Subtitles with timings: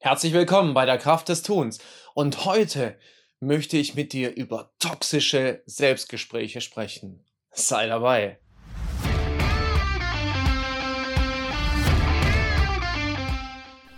[0.00, 1.80] Herzlich willkommen bei der Kraft des Tuns.
[2.14, 2.96] Und heute
[3.40, 7.26] möchte ich mit dir über toxische Selbstgespräche sprechen.
[7.50, 8.38] Sei dabei.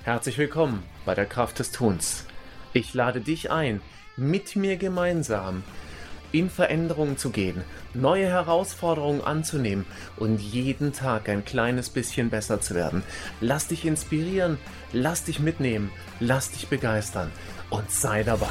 [0.02, 2.25] Herzlich willkommen bei der Kraft des Tuns.
[2.73, 3.82] Ich lade dich ein,
[4.17, 5.62] mit mir gemeinsam
[6.32, 9.86] in Veränderungen zu gehen, neue Herausforderungen anzunehmen
[10.16, 13.02] und jeden Tag ein kleines bisschen besser zu werden.
[13.40, 14.58] Lass dich inspirieren,
[14.93, 15.90] lass dich mitnehmen,
[16.20, 17.30] lass dich begeistern
[17.71, 18.48] und sei dabei.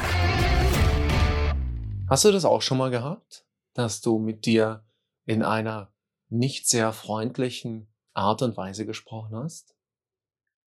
[2.10, 4.84] Hast du das auch schon mal gehabt, dass du mit dir
[5.26, 5.94] in einer
[6.30, 9.76] nicht sehr freundlichen Art und Weise gesprochen hast?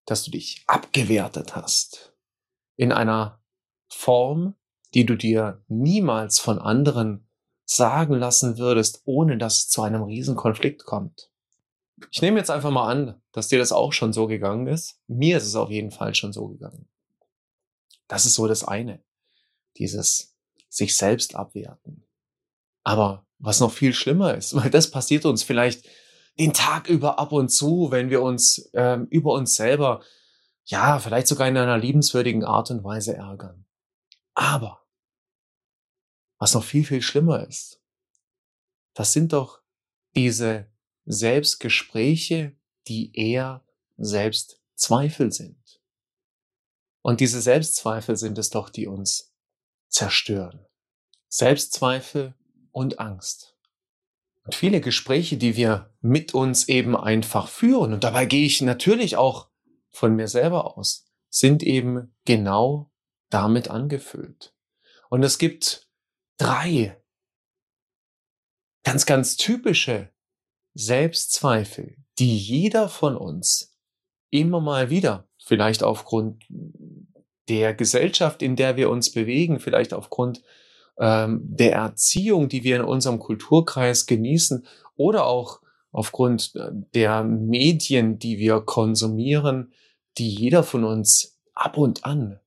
[0.04, 2.14] Dass du dich abgewertet hast
[2.76, 3.42] in einer
[3.88, 4.54] Form,
[4.94, 7.26] die du dir niemals von anderen
[7.64, 11.30] sagen lassen würdest, ohne dass es zu einem Riesenkonflikt kommt.
[12.10, 15.00] Ich nehme jetzt einfach mal an, dass dir das auch schon so gegangen ist.
[15.06, 16.88] Mir ist es auf jeden Fall schon so gegangen.
[18.06, 19.02] Das ist so das eine.
[19.76, 20.34] Dieses
[20.68, 22.04] sich selbst abwerten.
[22.84, 25.86] Aber was noch viel schlimmer ist, weil das passiert uns vielleicht
[26.38, 30.00] den Tag über ab und zu, wenn wir uns ähm, über uns selber,
[30.64, 33.64] ja, vielleicht sogar in einer liebenswürdigen Art und Weise ärgern.
[34.38, 34.86] Aber
[36.38, 37.82] was noch viel, viel schlimmer ist,
[38.94, 39.62] das sind doch
[40.14, 40.70] diese
[41.06, 45.80] Selbstgespräche, die eher Selbstzweifel sind.
[47.02, 49.34] Und diese Selbstzweifel sind es doch, die uns
[49.88, 50.64] zerstören.
[51.26, 52.36] Selbstzweifel
[52.70, 53.56] und Angst.
[54.44, 59.16] Und viele Gespräche, die wir mit uns eben einfach führen, und dabei gehe ich natürlich
[59.16, 59.50] auch
[59.90, 62.92] von mir selber aus, sind eben genau
[63.30, 64.54] damit angefüllt.
[65.10, 65.88] Und es gibt
[66.38, 67.00] drei
[68.84, 70.10] ganz, ganz typische
[70.74, 73.76] Selbstzweifel, die jeder von uns
[74.30, 76.44] immer mal wieder, vielleicht aufgrund
[77.48, 80.42] der Gesellschaft, in der wir uns bewegen, vielleicht aufgrund
[80.98, 88.18] ähm, der Erziehung, die wir in unserem Kulturkreis genießen oder auch aufgrund äh, der Medien,
[88.18, 89.72] die wir konsumieren,
[90.18, 92.40] die jeder von uns ab und an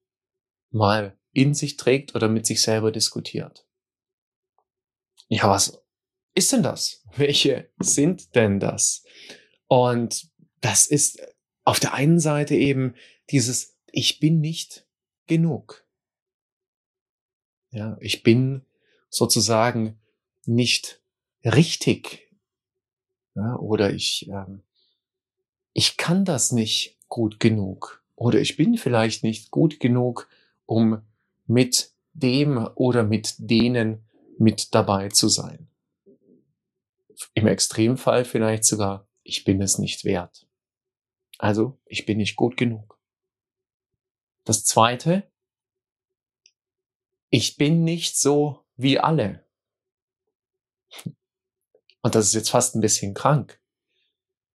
[0.71, 3.65] mal in sich trägt oder mit sich selber diskutiert.
[5.27, 5.81] Ja, was
[6.33, 7.03] ist denn das?
[7.15, 9.03] Welche sind denn das?
[9.67, 10.29] Und
[10.61, 11.21] das ist
[11.63, 12.95] auf der einen Seite eben
[13.29, 14.87] dieses Ich bin nicht
[15.27, 15.85] genug.
[17.71, 18.65] Ja, ich bin
[19.09, 19.99] sozusagen
[20.45, 21.01] nicht
[21.45, 22.29] richtig.
[23.35, 24.63] Ja, oder ich, ähm,
[25.73, 28.03] ich kann das nicht gut genug.
[28.15, 30.27] Oder ich bin vielleicht nicht gut genug,
[30.65, 31.01] um
[31.45, 34.05] mit dem oder mit denen
[34.37, 35.69] mit dabei zu sein.
[37.33, 40.47] Im Extremfall vielleicht sogar, ich bin es nicht wert.
[41.37, 42.99] Also, ich bin nicht gut genug.
[44.43, 45.31] Das zweite,
[47.29, 49.45] ich bin nicht so wie alle.
[52.01, 53.61] Und das ist jetzt fast ein bisschen krank.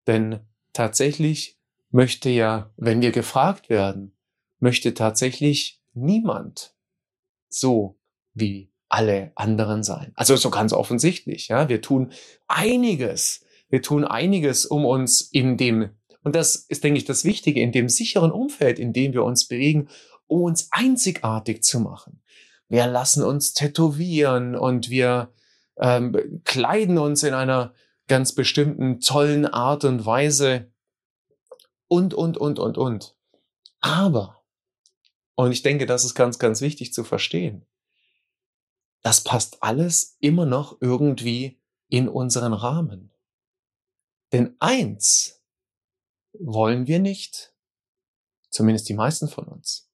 [0.07, 0.39] Denn
[0.73, 4.17] tatsächlich möchte ja, wenn wir gefragt werden,
[4.59, 6.75] möchte tatsächlich niemand
[7.49, 7.97] so
[8.33, 10.11] wie alle anderen sein.
[10.15, 11.69] Also so ganz offensichtlich, ja.
[11.69, 12.11] Wir tun
[12.47, 13.45] einiges.
[13.69, 15.89] Wir tun einiges, um uns in dem,
[16.23, 19.47] und das ist, denke ich, das Wichtige, in dem sicheren Umfeld, in dem wir uns
[19.47, 19.89] bewegen,
[20.27, 22.21] um uns einzigartig zu machen.
[22.69, 25.33] Wir lassen uns tätowieren und wir
[25.77, 27.73] ähm, kleiden uns in einer
[28.07, 30.71] ganz bestimmten tollen Art und Weise
[31.87, 33.15] und, und, und, und, und.
[33.81, 34.34] Aber
[35.35, 37.65] und ich denke, das ist ganz, ganz wichtig zu verstehen.
[39.01, 43.13] Das passt alles immer noch irgendwie in unseren Rahmen.
[44.31, 45.43] Denn eins
[46.33, 47.53] wollen wir nicht,
[48.49, 49.91] zumindest die meisten von uns.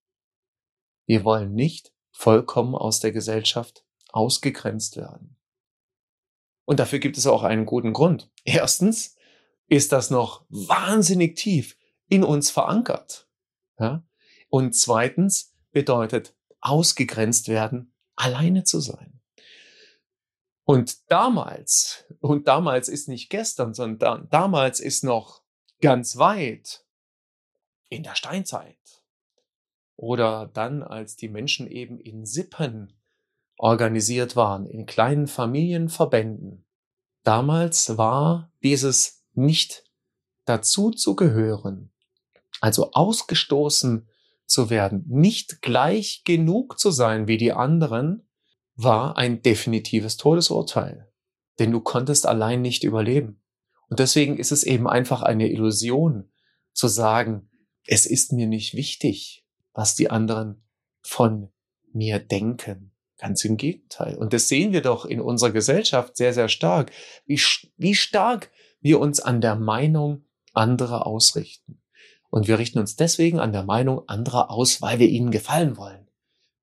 [1.05, 5.37] Wir wollen nicht vollkommen aus der Gesellschaft ausgegrenzt werden.
[6.65, 8.31] Und dafür gibt es auch einen guten Grund.
[8.45, 9.15] Erstens
[9.67, 11.77] ist das noch wahnsinnig tief
[12.07, 13.27] in uns verankert.
[13.79, 14.03] Ja?
[14.51, 19.21] Und zweitens bedeutet ausgegrenzt werden, alleine zu sein.
[20.65, 25.41] Und damals, und damals ist nicht gestern, sondern damals ist noch
[25.79, 26.85] ganz weit
[27.87, 28.77] in der Steinzeit.
[29.95, 32.93] Oder dann, als die Menschen eben in Sippen
[33.57, 36.65] organisiert waren, in kleinen Familienverbänden.
[37.23, 39.89] Damals war dieses nicht
[40.43, 41.93] dazu zu gehören,
[42.59, 44.09] also ausgestoßen
[44.51, 48.27] zu werden, nicht gleich genug zu sein wie die anderen,
[48.75, 51.11] war ein definitives Todesurteil.
[51.59, 53.41] Denn du konntest allein nicht überleben.
[53.89, 56.31] Und deswegen ist es eben einfach eine Illusion
[56.73, 57.49] zu sagen,
[57.85, 60.63] es ist mir nicht wichtig, was die anderen
[61.01, 61.51] von
[61.91, 62.91] mir denken.
[63.17, 64.15] Ganz im Gegenteil.
[64.15, 66.91] Und das sehen wir doch in unserer Gesellschaft sehr, sehr stark,
[67.25, 67.39] wie,
[67.77, 71.80] wie stark wir uns an der Meinung anderer ausrichten.
[72.31, 76.07] Und wir richten uns deswegen an der Meinung anderer aus, weil wir ihnen gefallen wollen.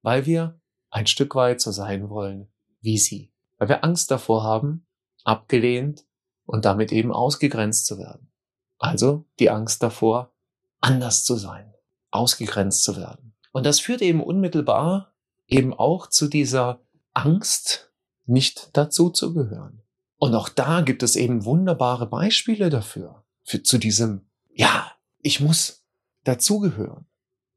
[0.03, 0.61] Weil wir
[0.91, 2.49] ein Stück weit so sein wollen
[2.81, 3.33] wie sie.
[3.59, 4.87] Weil wir Angst davor haben,
[5.25, 6.07] abgelehnt
[6.47, 8.33] und damit eben ausgegrenzt zu werden.
[8.79, 10.33] Also die Angst davor,
[10.81, 11.75] anders zu sein,
[12.11, 13.35] ausgegrenzt zu werden.
[13.53, 15.13] Und das führt eben unmittelbar
[15.47, 16.81] eben auch zu dieser
[17.13, 17.93] Angst,
[18.27, 19.83] nicht dazu zu gehören.
[20.17, 25.85] Und auch da gibt es eben wunderbare Beispiele dafür, für, zu diesem, ja, ich muss
[26.25, 27.07] dazugehören.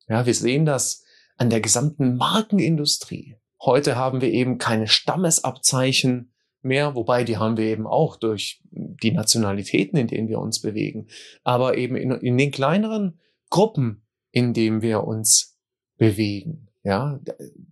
[0.07, 1.03] Ja, wir sehen das
[1.37, 3.37] an der gesamten Markenindustrie.
[3.61, 9.11] Heute haben wir eben keine Stammesabzeichen mehr, wobei die haben wir eben auch durch die
[9.11, 11.07] Nationalitäten, in denen wir uns bewegen.
[11.43, 13.19] Aber eben in, in den kleineren
[13.49, 15.57] Gruppen, in denen wir uns
[15.97, 16.69] bewegen.
[16.83, 17.19] Ja,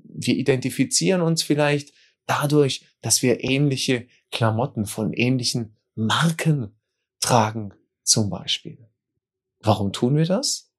[0.04, 1.94] wir identifizieren uns vielleicht
[2.26, 6.76] dadurch, dass wir ähnliche Klamotten von ähnlichen Marken
[7.20, 8.89] tragen, zum Beispiel.
[9.62, 10.72] Warum tun wir das?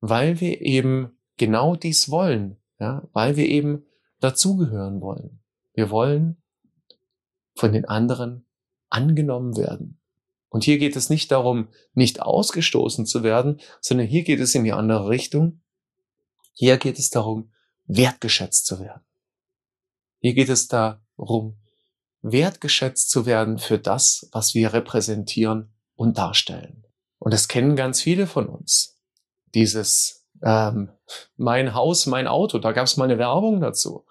[0.00, 3.84] Weil wir eben genau dies wollen, ja, weil wir eben
[4.20, 5.40] dazugehören wollen.
[5.74, 6.42] Wir wollen
[7.54, 8.46] von den anderen
[8.88, 10.00] angenommen werden.
[10.48, 14.64] Und hier geht es nicht darum, nicht ausgestoßen zu werden, sondern hier geht es in
[14.64, 15.62] die andere Richtung.
[16.52, 17.52] Hier geht es darum,
[17.84, 19.02] wertgeschätzt zu werden.
[20.20, 21.58] Hier geht es darum,
[22.20, 26.81] wertgeschätzt zu werden für das, was wir repräsentieren und darstellen.
[27.22, 28.98] Und das kennen ganz viele von uns.
[29.54, 30.90] Dieses ähm,
[31.36, 34.04] mein Haus, mein Auto, da gab es mal eine Werbung dazu.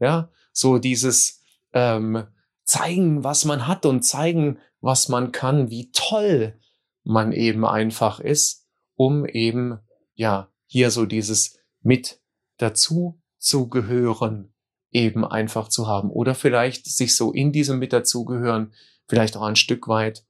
[0.00, 1.42] Ja, so dieses
[1.74, 2.26] ähm,
[2.62, 6.58] zeigen, was man hat und zeigen, was man kann, wie toll
[7.02, 9.78] man eben einfach ist, um eben
[10.14, 12.18] ja hier so dieses mit
[12.56, 14.54] dazu zu gehören
[14.90, 18.72] eben einfach zu haben oder vielleicht sich so in diesem mit dazugehören
[19.06, 20.24] vielleicht auch ein Stück weit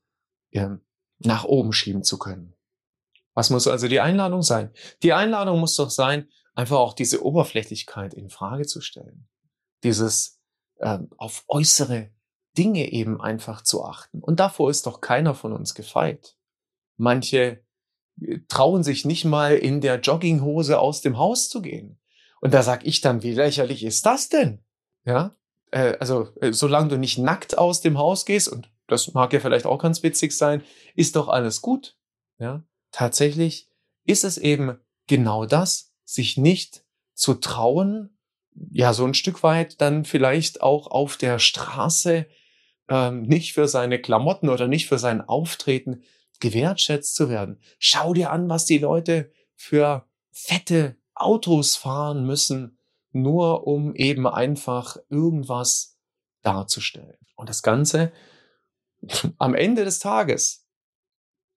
[0.50, 0.80] ähm,
[1.24, 2.54] nach oben schieben zu können.
[3.34, 4.70] Was muss also die Einladung sein?
[5.02, 9.28] Die Einladung muss doch sein, einfach auch diese Oberflächlichkeit in Frage zu stellen.
[9.82, 10.40] Dieses
[10.80, 12.10] ähm, auf äußere
[12.56, 14.20] Dinge eben einfach zu achten.
[14.20, 16.36] Und davor ist doch keiner von uns gefeit.
[16.96, 17.64] Manche
[18.20, 21.98] äh, trauen sich nicht mal in der Jogginghose aus dem Haus zu gehen.
[22.40, 24.62] Und da sag ich dann, wie lächerlich ist das denn?
[25.04, 25.36] Ja,
[25.70, 29.40] äh, also äh, solange du nicht nackt aus dem Haus gehst und das mag ja
[29.40, 30.62] vielleicht auch ganz witzig sein,
[30.94, 31.96] ist doch alles gut.
[32.38, 33.68] Ja, tatsächlich
[34.04, 36.84] ist es eben genau das, sich nicht
[37.14, 38.18] zu trauen,
[38.70, 42.26] ja, so ein Stück weit dann vielleicht auch auf der Straße
[42.88, 46.02] ähm, nicht für seine Klamotten oder nicht für sein Auftreten
[46.40, 47.58] gewertschätzt zu werden.
[47.78, 52.78] Schau dir an, was die Leute für fette Autos fahren müssen,
[53.12, 55.96] nur um eben einfach irgendwas
[56.42, 57.16] darzustellen.
[57.36, 58.12] Und das Ganze
[59.38, 60.66] am Ende des Tages,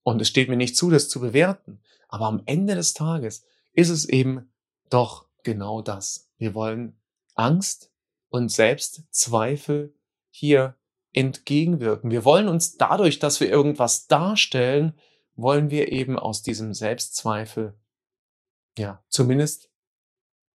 [0.04, 3.90] und es steht mir nicht zu, das zu bewerten, aber am Ende des Tages ist
[3.90, 4.52] es eben
[4.90, 6.30] doch genau das.
[6.38, 7.00] Wir wollen
[7.36, 7.92] Angst
[8.30, 9.94] und Selbstzweifel
[10.30, 10.76] hier
[11.14, 12.12] entgegenwirken.
[12.12, 14.98] Wir wollen uns dadurch, dass wir irgendwas darstellen,
[15.36, 17.78] wollen wir eben aus diesem Selbstzweifel,
[18.78, 19.70] ja, zumindest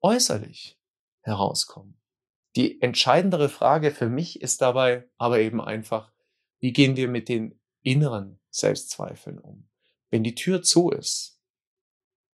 [0.00, 0.78] äußerlich
[1.22, 2.00] herauskommen.
[2.56, 6.12] Die entscheidendere Frage für mich ist dabei aber eben einfach,
[6.60, 9.68] wie gehen wir mit den inneren Selbstzweifeln um?
[10.10, 11.40] Wenn die Tür zu ist,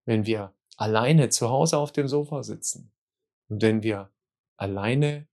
[0.05, 2.93] wenn wir alleine zu Hause auf dem Sofa sitzen
[3.49, 4.13] und wenn wir
[4.57, 5.29] alleine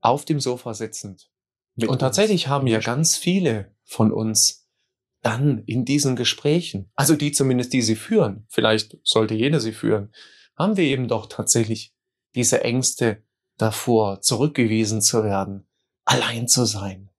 [0.00, 1.30] auf dem Sofa sitzend
[1.76, 4.68] und tatsächlich haben ja ganz viele von uns
[5.22, 10.12] dann in diesen Gesprächen, also die zumindest, die sie führen, vielleicht sollte jeder sie führen,
[10.56, 11.94] haben wir eben doch tatsächlich
[12.34, 13.22] diese Ängste
[13.56, 15.66] davor, zurückgewiesen zu werden,
[16.04, 17.10] allein zu sein,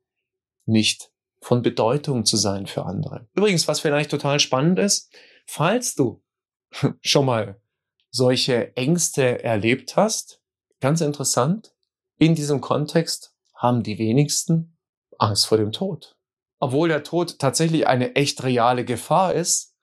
[0.65, 3.27] nicht von Bedeutung zu sein für andere.
[3.34, 5.13] Übrigens, was vielleicht total spannend ist,
[5.45, 6.24] falls du
[7.01, 7.62] schon mal
[8.10, 10.41] solche Ängste erlebt hast,
[10.79, 11.74] ganz interessant,
[12.17, 14.77] in diesem Kontext haben die wenigsten
[15.17, 16.17] Angst vor dem Tod.
[16.60, 19.75] Obwohl der Tod tatsächlich eine echt reale Gefahr ist,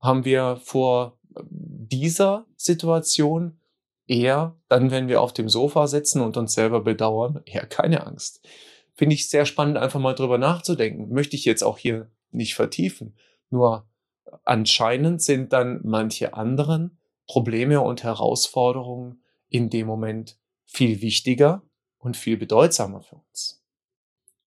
[0.00, 3.60] haben wir vor dieser Situation
[4.06, 8.46] eher dann, wenn wir auf dem Sofa sitzen und uns selber bedauern, eher keine Angst.
[9.00, 11.08] Finde ich sehr spannend, einfach mal drüber nachzudenken.
[11.08, 13.16] Möchte ich jetzt auch hier nicht vertiefen.
[13.48, 13.88] Nur
[14.44, 21.62] anscheinend sind dann manche anderen Probleme und Herausforderungen in dem Moment viel wichtiger
[21.96, 23.64] und viel bedeutsamer für uns.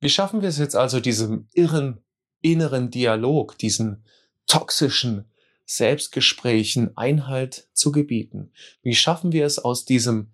[0.01, 2.03] Wie schaffen wir es jetzt also, diesem irren
[2.41, 4.05] inneren Dialog, diesen
[4.45, 5.31] toxischen
[5.65, 8.51] Selbstgesprächen Einhalt zu gebieten?
[8.83, 10.31] Wie schaffen wir es aus diesem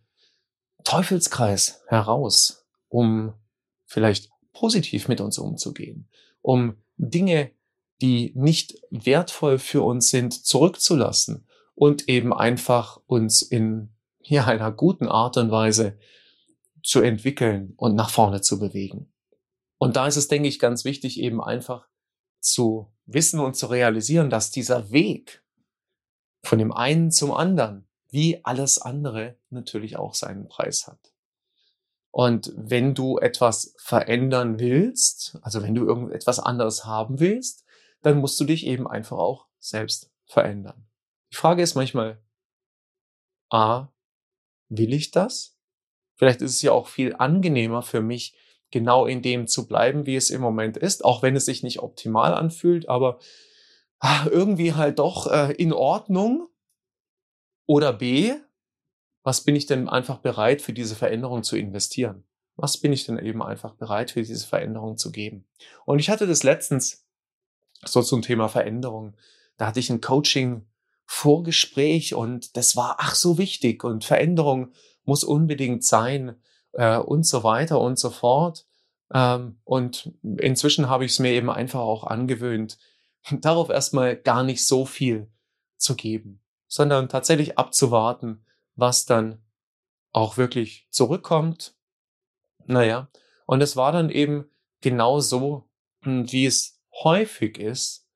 [0.84, 3.34] Teufelskreis heraus, um
[3.90, 6.08] vielleicht positiv mit uns umzugehen,
[6.42, 7.52] um Dinge,
[8.02, 13.90] die nicht wertvoll für uns sind, zurückzulassen und eben einfach uns in
[14.22, 15.98] ja, einer guten Art und Weise
[16.84, 19.12] zu entwickeln und nach vorne zu bewegen.
[19.78, 21.88] Und da ist es, denke ich, ganz wichtig, eben einfach
[22.40, 25.44] zu wissen und zu realisieren, dass dieser Weg
[26.44, 31.09] von dem einen zum anderen, wie alles andere, natürlich auch seinen Preis hat.
[32.12, 37.66] Und wenn du etwas verändern willst, also wenn du irgendetwas anderes haben willst,
[38.02, 40.88] dann musst du dich eben einfach auch selbst verändern.
[41.32, 42.22] Die Frage ist manchmal,
[43.50, 43.88] a,
[44.70, 45.58] will ich das?
[46.16, 48.36] Vielleicht ist es ja auch viel angenehmer für mich,
[48.72, 51.80] genau in dem zu bleiben, wie es im Moment ist, auch wenn es sich nicht
[51.80, 53.20] optimal anfühlt, aber
[54.00, 56.48] ah, irgendwie halt doch äh, in Ordnung.
[57.66, 58.34] Oder B,
[59.24, 62.24] was bin ich denn einfach bereit für diese Veränderung zu investieren?
[62.56, 65.46] Was bin ich denn eben einfach bereit für diese Veränderung zu geben?
[65.86, 67.06] Und ich hatte das letztens
[67.86, 69.16] so zum Thema Veränderung.
[69.58, 70.66] Da hatte ich ein Coaching
[71.06, 74.74] Vorgespräch und das war ach so wichtig und Veränderung
[75.06, 76.36] muss unbedingt sein
[76.74, 78.68] äh, und so weiter und so fort.
[79.12, 82.78] Ähm, und inzwischen habe ich es mir eben einfach auch angewöhnt,
[83.32, 85.32] darauf erstmal gar nicht so viel
[85.78, 88.46] zu geben, sondern tatsächlich abzuwarten,
[88.80, 89.42] was dann
[90.12, 91.76] auch wirklich zurückkommt.
[92.66, 93.10] Naja,
[93.46, 94.50] und es war dann eben
[94.82, 95.70] genau so,
[96.04, 98.08] hm, wie es häufig ist,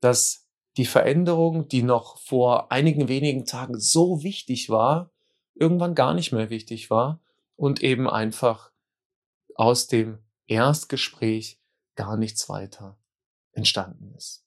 [0.00, 5.10] dass die Veränderung, die noch vor einigen wenigen Tagen so wichtig war,
[5.54, 7.20] irgendwann gar nicht mehr wichtig war
[7.56, 8.70] und eben einfach
[9.56, 11.60] aus dem Erstgespräch
[11.96, 12.96] gar nichts weiter
[13.52, 14.46] entstanden ist.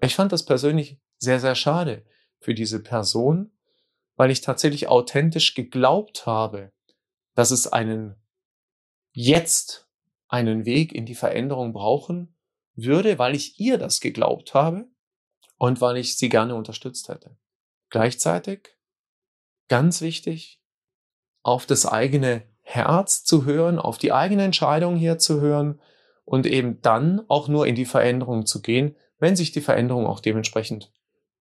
[0.00, 2.04] Ich fand das persönlich sehr, sehr schade
[2.40, 3.52] für diese Person,
[4.16, 6.72] weil ich tatsächlich authentisch geglaubt habe,
[7.34, 8.16] dass es einen
[9.12, 9.88] jetzt
[10.28, 12.34] einen Weg in die Veränderung brauchen
[12.74, 14.88] würde, weil ich ihr das geglaubt habe
[15.58, 17.36] und weil ich sie gerne unterstützt hätte.
[17.90, 18.76] Gleichzeitig,
[19.68, 20.60] ganz wichtig,
[21.42, 25.80] auf das eigene Herz zu hören, auf die eigene Entscheidung hier zu hören
[26.24, 30.20] und eben dann auch nur in die Veränderung zu gehen, wenn sich die Veränderung auch
[30.20, 30.92] dementsprechend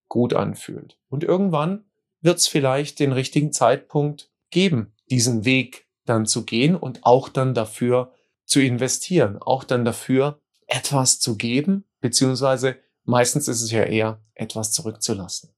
[0.07, 0.99] gut anfühlt.
[1.09, 1.85] Und irgendwann
[2.25, 7.53] wird es vielleicht den richtigen Zeitpunkt geben, diesen Weg dann zu gehen und auch dann
[7.53, 8.11] dafür
[8.45, 14.71] zu investieren, auch dann dafür etwas zu geben, beziehungsweise Meistens ist es ja eher, etwas
[14.71, 15.53] zurückzulassen.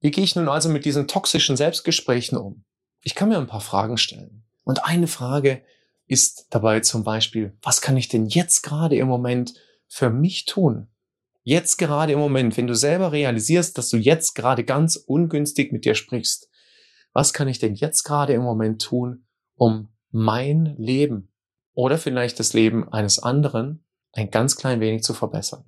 [0.00, 2.64] Wie gehe ich nun also mit diesen toxischen Selbstgesprächen um?
[3.02, 4.44] Ich kann mir ein paar Fragen stellen.
[4.64, 5.62] Und eine Frage
[6.06, 9.54] ist dabei zum Beispiel, was kann ich denn jetzt gerade im Moment
[9.88, 10.88] für mich tun?
[11.42, 15.84] Jetzt gerade im Moment, wenn du selber realisierst, dass du jetzt gerade ganz ungünstig mit
[15.84, 16.50] dir sprichst,
[17.12, 21.32] was kann ich denn jetzt gerade im Moment tun, um mein Leben
[21.74, 25.64] oder vielleicht das Leben eines anderen ein ganz klein wenig zu verbessern?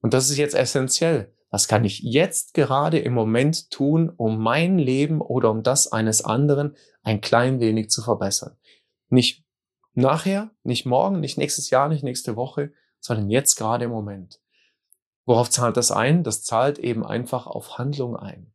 [0.00, 1.32] Und das ist jetzt essentiell.
[1.50, 6.24] Was kann ich jetzt gerade im Moment tun, um mein Leben oder um das eines
[6.24, 8.56] anderen ein klein wenig zu verbessern?
[9.08, 9.44] Nicht
[9.94, 14.40] nachher, nicht morgen, nicht nächstes Jahr, nicht nächste Woche, sondern jetzt gerade im Moment.
[15.24, 16.22] Worauf zahlt das ein?
[16.22, 18.52] Das zahlt eben einfach auf Handlung ein.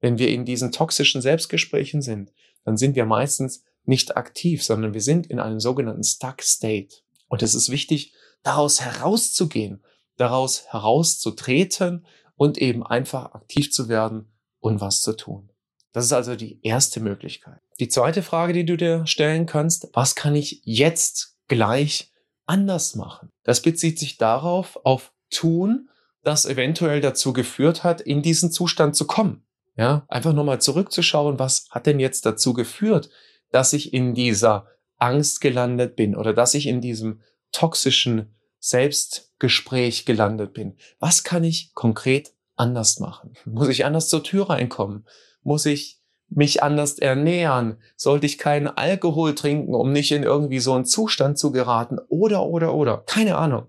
[0.00, 2.32] Wenn wir in diesen toxischen Selbstgesprächen sind,
[2.64, 6.96] dann sind wir meistens nicht aktiv, sondern wir sind in einem sogenannten Stuck State.
[7.28, 9.82] Und es ist wichtig, daraus herauszugehen
[10.18, 12.04] daraus herauszutreten
[12.36, 15.50] und eben einfach aktiv zu werden und was zu tun.
[15.92, 17.60] Das ist also die erste Möglichkeit.
[17.80, 22.12] Die zweite Frage, die du dir stellen kannst, was kann ich jetzt gleich
[22.44, 23.30] anders machen?
[23.44, 25.88] Das bezieht sich darauf, auf tun,
[26.22, 29.44] das eventuell dazu geführt hat, in diesen Zustand zu kommen.
[29.76, 33.10] Ja, einfach nochmal zurückzuschauen, was hat denn jetzt dazu geführt,
[33.52, 37.20] dass ich in dieser Angst gelandet bin oder dass ich in diesem
[37.52, 40.76] toxischen Selbstgespräch gelandet bin.
[40.98, 43.34] Was kann ich konkret anders machen?
[43.44, 45.06] Muss ich anders zur Tür reinkommen?
[45.42, 47.78] Muss ich mich anders ernähren?
[47.96, 51.98] Sollte ich keinen Alkohol trinken, um nicht in irgendwie so einen Zustand zu geraten?
[52.08, 53.04] Oder, oder, oder.
[53.06, 53.68] Keine Ahnung.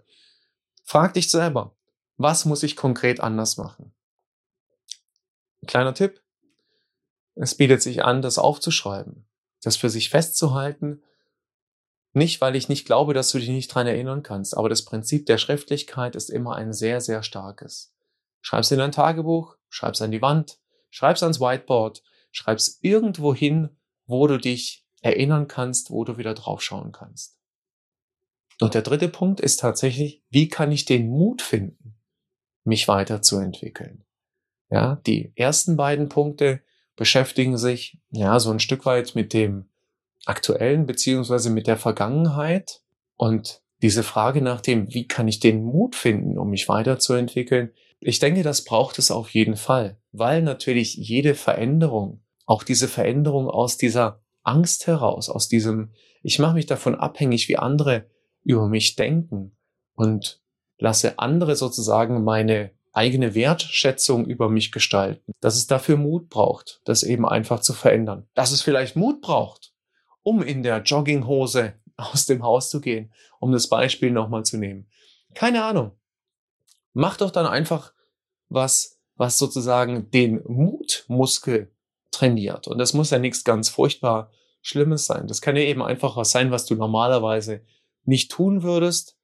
[0.83, 1.75] Frag dich selber,
[2.19, 3.93] was muss ich konkret anders machen?
[5.65, 6.21] Kleiner Tipp.
[7.35, 9.27] Es bietet sich an, das aufzuschreiben,
[9.63, 11.01] das für sich festzuhalten
[12.13, 15.25] nicht, weil ich nicht glaube, dass du dich nicht dran erinnern kannst, aber das Prinzip
[15.27, 17.93] der Schriftlichkeit ist immer ein sehr, sehr starkes.
[18.41, 20.59] Schreib's in dein Tagebuch, schreib's an die Wand,
[20.89, 26.91] schreib's ans Whiteboard, schreib's irgendwo hin, wo du dich erinnern kannst, wo du wieder draufschauen
[26.91, 27.37] kannst.
[28.59, 31.98] Und der dritte Punkt ist tatsächlich, wie kann ich den Mut finden,
[32.63, 34.03] mich weiterzuentwickeln?
[34.69, 36.61] Ja, die ersten beiden Punkte
[36.95, 39.69] beschäftigen sich ja so ein Stück weit mit dem
[40.25, 42.81] aktuellen beziehungsweise mit der Vergangenheit
[43.15, 48.19] und diese Frage nach dem, wie kann ich den Mut finden, um mich weiterzuentwickeln, ich
[48.19, 53.77] denke, das braucht es auf jeden Fall, weil natürlich jede Veränderung, auch diese Veränderung aus
[53.77, 55.91] dieser Angst heraus, aus diesem,
[56.23, 58.09] ich mache mich davon abhängig, wie andere
[58.43, 59.55] über mich denken
[59.95, 60.41] und
[60.79, 67.03] lasse andere sozusagen meine eigene Wertschätzung über mich gestalten, dass es dafür Mut braucht, das
[67.03, 68.27] eben einfach zu verändern.
[68.33, 69.73] Dass es vielleicht Mut braucht,
[70.23, 74.87] um in der Jogginghose aus dem Haus zu gehen, um das Beispiel nochmal zu nehmen.
[75.35, 75.91] Keine Ahnung.
[76.93, 77.93] Mach doch dann einfach
[78.47, 81.71] was, was sozusagen den Mutmuskel
[82.09, 82.67] trainiert.
[82.67, 84.31] Und das muss ja nichts ganz furchtbar
[84.61, 85.27] Schlimmes sein.
[85.27, 87.61] Das kann ja eben einfach was sein, was du normalerweise
[88.03, 89.18] nicht tun würdest,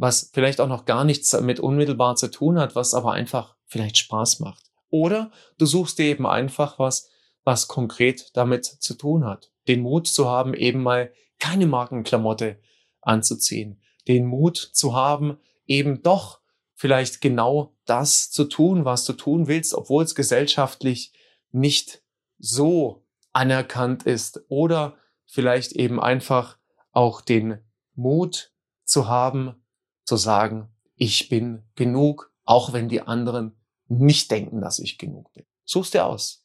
[0.00, 3.98] was vielleicht auch noch gar nichts damit unmittelbar zu tun hat, was aber einfach vielleicht
[3.98, 4.64] Spaß macht.
[4.88, 7.10] Oder du suchst dir eben einfach was,
[7.44, 9.52] was konkret damit zu tun hat.
[9.68, 12.58] Den Mut zu haben, eben mal keine Markenklamotte
[13.02, 13.82] anzuziehen.
[14.08, 16.40] Den Mut zu haben, eben doch
[16.74, 21.12] vielleicht genau das zu tun, was du tun willst, obwohl es gesellschaftlich
[21.52, 22.02] nicht
[22.38, 24.40] so anerkannt ist.
[24.48, 26.56] Oder vielleicht eben einfach
[26.90, 27.58] auch den
[27.94, 28.50] Mut
[28.84, 29.60] zu haben,
[30.10, 35.46] zu sagen, ich bin genug, auch wenn die anderen nicht denken, dass ich genug bin.
[35.64, 36.44] Such's dir aus.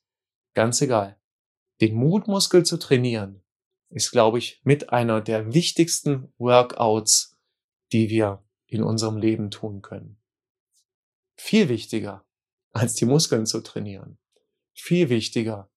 [0.54, 1.20] Ganz egal.
[1.82, 3.42] Den Mutmuskel zu trainieren,
[3.90, 7.36] ist, glaube ich, mit einer der wichtigsten Workouts,
[7.92, 10.22] die wir in unserem Leben tun können.
[11.36, 12.24] Viel wichtiger,
[12.72, 14.20] als die Muskeln zu trainieren.
[14.74, 15.72] Viel wichtiger,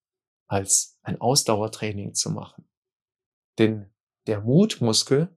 [0.47, 2.68] als ein Ausdauertraining zu machen.
[3.57, 3.90] Denn
[4.26, 5.35] der Mutmuskel,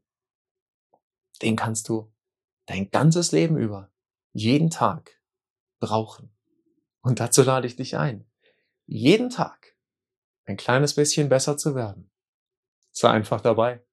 [1.42, 2.12] den kannst du
[2.72, 3.92] dein ganzes Leben über,
[4.32, 5.22] jeden Tag
[5.80, 6.34] brauchen.
[7.02, 8.26] Und dazu lade ich dich ein,
[8.86, 9.76] jeden Tag
[10.46, 12.10] ein kleines bisschen besser zu werden.
[12.92, 13.84] Sei einfach dabei.